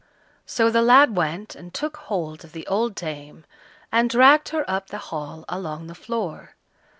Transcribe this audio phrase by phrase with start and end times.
[0.47, 3.45] So the lad went and took hold of the old dame,
[3.91, 6.55] and dragged her up the hall along the floor.